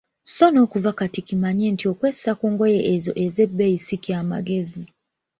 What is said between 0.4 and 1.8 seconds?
n‘okuva kaakati kimanye